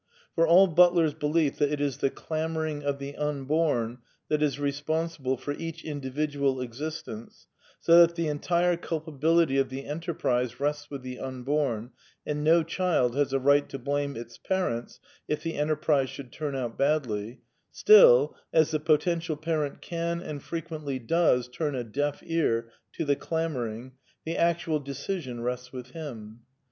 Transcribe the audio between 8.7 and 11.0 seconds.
culpability of the enterprise rests